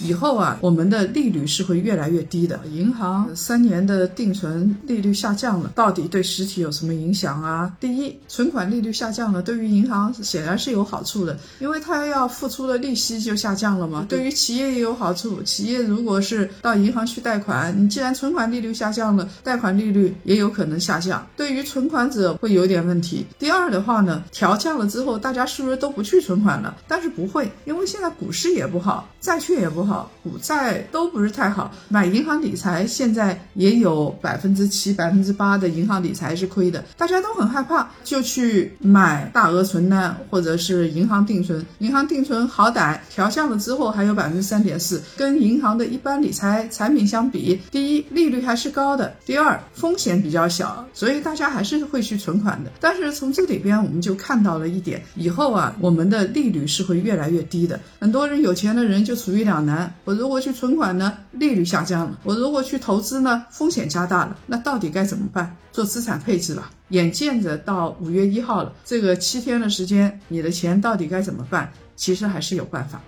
[0.00, 2.60] 以后啊，我们的利率是会越来越低的。
[2.72, 7.72] 银行三年的定存利率下降了，到底对实体有什么影响啊？
[7.80, 14.06] 第一，存款利率下降了，对于银行显然是有好处的，因为它要付出的利息就下降了嘛。
[14.08, 23.26] 对于企业也有好处，企业如果是到银行去贷款，你既然存款利率下降了，贷款利率也有可能下降，对于存款者会有点问题。
[23.38, 26.76] 第二的话呢，调降了之后，大家是不是都不去存款了？
[26.86, 41.64] 但是不会，因为现在股市也不好，债券也不好，好股债都不是太好，买银行理财现在也有百分之七、百分之八的银行理财是亏的，大家都很害怕，就去买大额存单或者是银行定存。
[41.78, 52.70] 银行定存好歹调降了之后还有百分之三点四，跟银行的一般理财产品相比，第一利率还是高的，第二风险比较小，所以大家还是会去存款的。
[52.80, 57.78] 但是从这里边我们就看到了一点，以后啊我们的利率是会越来越低的。
[58.00, 64.36] 很多人有钱的人就处于两难，我如果去存款呢，利率下降了；我如果去投资呢，风险加大了。
[64.46, 65.54] 那到底该怎么办？
[65.72, 66.70] 做资产配置吧。
[66.90, 71.70] 眼见着到五月一号了，这个七天的时间，你的钱到底该怎么办？
[71.96, 73.02] 其实还是有办法。